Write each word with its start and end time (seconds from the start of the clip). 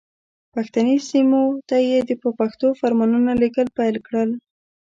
پښتني 0.53 0.97
سیمو 1.09 1.43
ته 1.69 1.77
یې 1.89 1.99
په 2.21 2.29
پښتو 2.39 2.67
فرمانونه 2.79 3.31
لېږل 3.41 3.67
پیل 3.77 3.95
کړل. 4.07 4.29